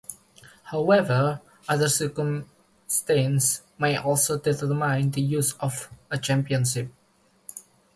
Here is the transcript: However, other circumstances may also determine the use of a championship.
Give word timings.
However, 0.63 1.41
other 1.69 1.87
circumstances 1.87 3.61
may 3.77 3.97
also 3.97 4.39
determine 4.39 5.11
the 5.11 5.21
use 5.21 5.53
of 5.59 5.91
a 6.09 6.17
championship. 6.17 6.91